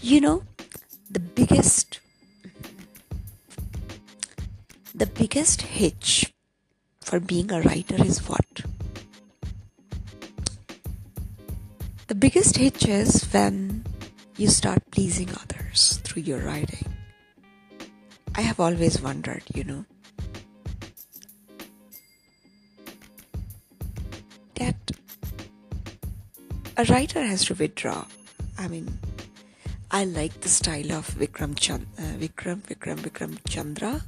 You 0.00 0.20
know, 0.20 0.42
the 1.10 1.20
biggest 1.20 2.00
the 4.94 5.06
biggest 5.06 5.62
hitch 5.62 6.32
for 7.00 7.20
being 7.20 7.52
a 7.52 7.60
writer 7.62 8.02
is 8.02 8.26
what? 8.28 8.62
The 12.08 12.14
biggest 12.14 12.56
hitch 12.56 12.86
is 12.86 13.22
when 13.32 13.84
you 14.36 14.48
start 14.48 14.82
pleasing 14.90 15.28
others 15.30 16.00
through 16.04 16.22
your 16.22 16.40
writing. 16.40 16.86
I 18.34 18.40
have 18.40 18.60
always 18.60 19.00
wondered, 19.02 19.42
you 19.54 19.64
know, 19.64 19.84
that 24.54 24.76
a 26.76 26.84
writer 26.84 27.22
has 27.22 27.44
to 27.46 27.54
withdraw. 27.54 28.04
I 28.56 28.68
mean, 28.68 28.98
I 29.90 30.04
like 30.04 30.42
the 30.42 30.50
style 30.50 30.92
of 30.92 31.08
Vikram 31.14 31.58
Chand, 31.58 31.86
uh, 31.98 32.02
Vikram 32.18 32.60
Vikram 32.60 32.98
Vikram 32.98 33.38
Chandra. 33.48 34.02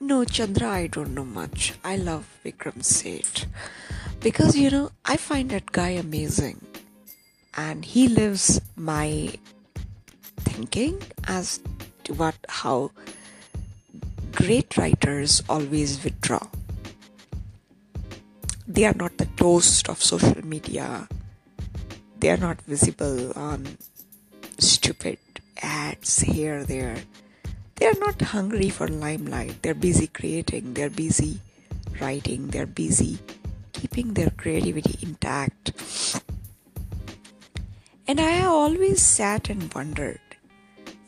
No, 0.00 0.24
Chandra, 0.24 0.70
I 0.70 0.86
don't 0.86 1.14
know 1.14 1.26
much. 1.26 1.74
I 1.84 1.96
love 1.96 2.26
Vikram 2.42 2.82
Seth 2.82 3.44
because 4.20 4.56
you 4.56 4.70
know 4.70 4.90
I 5.04 5.18
find 5.18 5.50
that 5.50 5.70
guy 5.70 5.90
amazing, 5.90 6.64
and 7.58 7.84
he 7.84 8.08
lives 8.08 8.62
my 8.74 9.34
thinking 10.38 10.98
as 11.28 11.60
to 12.04 12.14
what 12.14 12.36
how 12.48 12.90
great 14.32 14.78
writers 14.78 15.42
always 15.46 16.02
withdraw. 16.02 16.46
They 18.66 18.86
are 18.86 18.94
not 18.94 19.18
the 19.18 19.26
toast 19.36 19.90
of 19.90 20.02
social 20.02 20.42
media. 20.42 21.06
They 22.18 22.30
are 22.30 22.38
not 22.38 22.62
visible 22.62 23.32
on 23.36 23.76
stupid 24.60 25.18
ads 25.62 26.20
here, 26.20 26.64
there. 26.64 27.02
They 27.76 27.86
are 27.86 27.98
not 27.98 28.20
hungry 28.20 28.68
for 28.68 28.88
limelight. 28.88 29.62
They're 29.62 29.74
busy 29.74 30.06
creating, 30.06 30.74
they're 30.74 30.90
busy 30.90 31.40
writing, 32.00 32.48
they're 32.48 32.66
busy 32.66 33.18
keeping 33.72 34.14
their 34.14 34.30
creativity 34.30 34.98
intact. 35.02 35.72
And 38.06 38.20
I 38.20 38.44
always 38.44 39.00
sat 39.00 39.48
and 39.48 39.72
wondered 39.72 40.20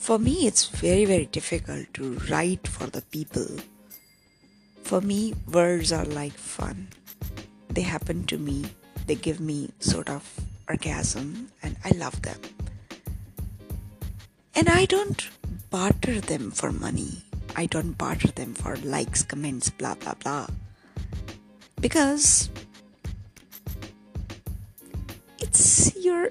for 0.02 0.18
me, 0.18 0.48
it's 0.48 0.66
very, 0.66 1.04
very 1.04 1.26
difficult 1.26 1.94
to 1.94 2.18
write 2.28 2.66
for 2.66 2.88
the 2.88 3.02
people. 3.02 3.46
For 4.82 5.00
me, 5.00 5.32
words 5.46 5.92
are 5.92 6.04
like 6.04 6.32
fun. 6.32 6.88
They 7.70 7.82
happen 7.82 8.24
to 8.24 8.36
me, 8.36 8.66
they 9.06 9.14
give 9.14 9.38
me 9.38 9.70
sort 9.78 10.10
of 10.10 10.28
orgasm, 10.68 11.52
and 11.62 11.76
I 11.84 11.90
love 11.90 12.20
them. 12.22 12.34
And 14.54 14.68
I 14.68 14.84
don't 14.84 15.28
barter 15.70 16.20
them 16.20 16.50
for 16.50 16.72
money. 16.72 17.22
I 17.56 17.66
don't 17.66 17.92
barter 17.96 18.28
them 18.28 18.54
for 18.54 18.76
likes, 18.76 19.22
comments, 19.22 19.70
blah, 19.70 19.94
blah, 19.94 20.14
blah. 20.14 20.46
Because 21.80 22.50
it's 25.38 25.94
your 25.96 26.30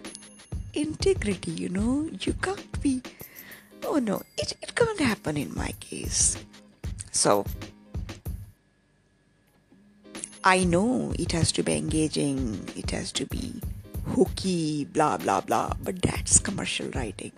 integrity, 0.74 1.52
you 1.52 1.70
know. 1.70 2.10
You 2.22 2.34
can't 2.34 2.82
be 2.82 3.02
oh 3.86 3.98
no, 3.98 4.22
it, 4.38 4.54
it 4.62 4.76
can't 4.76 5.00
happen 5.00 5.38
in 5.38 5.54
my 5.56 5.74
case. 5.80 6.38
So, 7.12 7.46
I 10.44 10.64
know 10.64 11.14
it 11.20 11.32
has 11.34 11.52
to 11.54 11.64
be 11.64 11.78
engaging, 11.78 12.68
it 12.76 12.92
has 12.92 13.12
to 13.14 13.26
be 13.26 13.62
hooky, 14.08 14.86
blah 14.86 15.18
blah 15.18 15.42
blah, 15.42 15.74
but 15.84 16.02
that's 16.02 16.40
commercial 16.40 16.90
writing. 16.92 17.32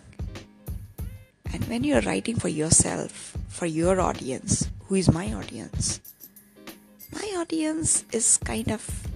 And 1.54 1.64
when 1.66 1.84
you're 1.84 2.02
writing 2.02 2.36
for 2.36 2.50
yourself, 2.50 3.38
for 3.48 3.68
your 3.68 4.02
audience, 4.02 4.68
who 4.88 4.96
is 4.96 5.12
my 5.12 5.32
audience? 5.32 6.02
My 7.14 7.36
audience 7.38 8.04
is 8.12 8.38
kind 8.38 8.72
of 8.72 9.08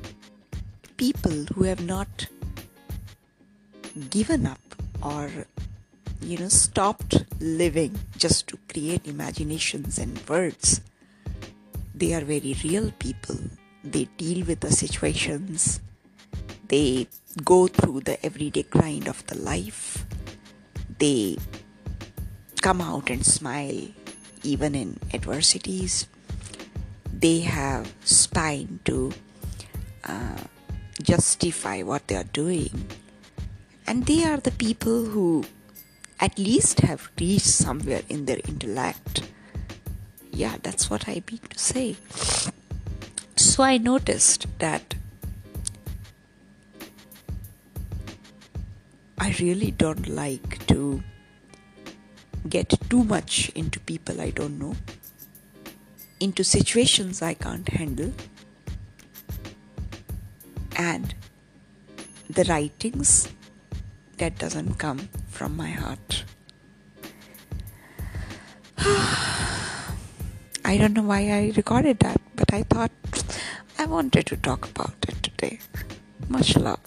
people 0.98 1.46
who 1.56 1.64
have 1.64 1.84
not 1.84 2.28
given 4.12 4.46
up 4.46 4.62
or 5.02 5.30
you 6.22 6.38
know, 6.38 6.48
stopped 6.48 7.26
living 7.40 7.98
just 8.18 8.48
to 8.48 8.58
create 8.70 9.08
imaginations 9.08 9.98
and 9.98 10.20
words. 10.28 10.82
They 11.96 12.14
are 12.14 12.22
very 12.22 12.56
real 12.64 12.92
people. 13.00 13.38
They 13.84 14.06
deal 14.18 14.46
with 14.46 14.60
the 14.60 14.72
situations. 14.72 15.80
They 16.68 17.08
go 17.44 17.68
through 17.68 18.02
the 18.02 18.24
everyday 18.26 18.64
grind 18.64 19.08
of 19.08 19.26
the 19.28 19.38
life. 19.38 20.06
They 21.00 21.38
come 22.68 22.82
out 22.82 23.10
and 23.10 23.26
smile 23.26 23.88
even 24.44 24.76
in 24.76 25.00
adversities. 25.14 26.06
They 27.14 27.40
have 27.40 27.94
spine 28.04 28.82
to 28.84 29.14
uh, 30.04 30.44
justify 31.02 31.84
what 31.84 32.06
they 32.10 32.18
are 32.18 32.32
doing. 32.34 32.90
And 33.88 34.06
they 34.06 34.26
are 34.26 34.36
the 34.36 34.52
people 34.52 35.06
who 35.06 35.46
at 36.20 36.38
least 36.38 36.82
have 36.82 37.10
reached 37.18 37.46
somewhere 37.46 38.02
in 38.10 38.26
their 38.26 38.42
intellect. 38.50 39.22
Yeah, 40.34 40.58
that's 40.62 40.90
what 40.90 41.08
I 41.08 41.24
mean 41.32 41.40
to 41.50 41.58
say. 41.58 41.96
So 43.38 43.64
I 43.64 43.78
noticed 43.78 44.46
that 44.60 44.94
I 49.18 49.34
really 49.40 49.72
don't 49.72 50.10
like 50.10 50.68
to 50.68 51.02
get 52.50 52.74
too 52.90 53.04
much 53.04 53.50
into 53.50 53.80
people 53.80 54.20
I 54.22 54.32
don't 54.32 54.60
know, 54.60 54.76
into 56.20 56.44
situations 56.44 57.22
I 57.22 57.34
can't 57.34 57.68
handle, 57.70 58.14
and 60.76 61.14
the 62.30 62.44
writings 62.46 63.30
that 64.18 64.38
doesn't 64.38 64.76
come 64.76 65.10
from 65.30 65.56
my 65.56 65.70
heart. 65.70 66.24
I 70.66 70.78
don't 70.78 70.94
know 70.94 71.04
why 71.04 71.22
I 71.30 71.54
recorded 71.56 72.00
that, 72.00 72.20
but 72.36 72.54
I 72.54 72.64
thought 72.64 72.92
I 73.80 73.86
wanted 73.86 74.26
to 74.28 74.38
talk 74.38 74.70
about 74.70 74.96
it 75.08 75.24
today. 75.24 75.60
Much 76.28 76.58
love. 76.58 76.80